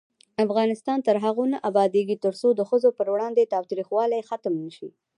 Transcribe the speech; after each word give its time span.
افغانستان 0.45 0.97
تر 1.07 1.15
هغو 1.25 1.43
نه 1.53 1.57
ابادیږي، 1.69 2.15
ترڅو 2.25 2.47
د 2.55 2.61
ښځو 2.69 2.89
پر 2.97 3.07
وړاندې 3.13 3.51
تاوتریخوالی 3.53 4.27
ختم 4.29 4.53
نشي. 4.65 4.89